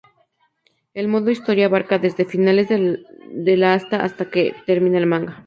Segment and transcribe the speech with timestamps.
[0.95, 3.01] El modo historia abarca desde finales de
[3.55, 5.37] la hasta que termina el manga.